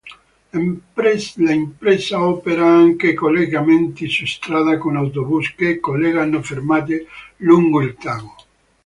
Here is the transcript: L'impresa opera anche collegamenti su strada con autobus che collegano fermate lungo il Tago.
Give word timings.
L'impresa 1.43 2.23
opera 2.25 2.65
anche 2.67 3.13
collegamenti 3.13 4.09
su 4.09 4.25
strada 4.25 4.79
con 4.79 4.95
autobus 4.95 5.53
che 5.53 5.79
collegano 5.79 6.41
fermate 6.41 7.05
lungo 7.37 7.81
il 7.83 7.93
Tago. 7.95 8.35